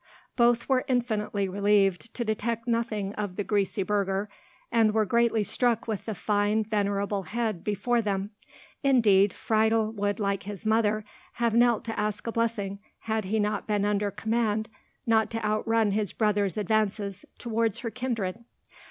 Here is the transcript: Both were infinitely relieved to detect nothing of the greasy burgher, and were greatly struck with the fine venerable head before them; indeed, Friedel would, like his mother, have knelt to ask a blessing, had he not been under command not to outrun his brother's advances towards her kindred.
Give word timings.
Both 0.35 0.67
were 0.67 0.83
infinitely 0.87 1.47
relieved 1.47 2.11
to 2.15 2.25
detect 2.25 2.67
nothing 2.67 3.13
of 3.13 3.35
the 3.35 3.43
greasy 3.43 3.83
burgher, 3.83 4.29
and 4.71 4.95
were 4.95 5.05
greatly 5.05 5.43
struck 5.43 5.87
with 5.87 6.05
the 6.07 6.15
fine 6.15 6.63
venerable 6.63 7.21
head 7.21 7.63
before 7.63 8.01
them; 8.01 8.31
indeed, 8.81 9.31
Friedel 9.31 9.91
would, 9.91 10.19
like 10.19 10.41
his 10.41 10.65
mother, 10.65 11.05
have 11.33 11.53
knelt 11.53 11.83
to 11.83 11.99
ask 11.99 12.25
a 12.25 12.31
blessing, 12.31 12.79
had 13.01 13.25
he 13.25 13.39
not 13.39 13.67
been 13.67 13.85
under 13.85 14.09
command 14.09 14.69
not 15.05 15.29
to 15.29 15.43
outrun 15.45 15.91
his 15.91 16.13
brother's 16.13 16.57
advances 16.57 17.23
towards 17.37 17.77
her 17.81 17.91
kindred. 17.91 18.43